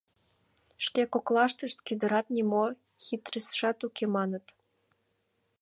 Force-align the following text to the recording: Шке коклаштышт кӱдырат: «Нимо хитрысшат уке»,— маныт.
Шке 0.85 1.01
коклаштышт 1.13 1.77
кӱдырат: 1.87 2.27
«Нимо 2.35 2.63
хитрысшат 3.03 3.79
уке»,— 3.87 4.05
маныт. 4.15 4.45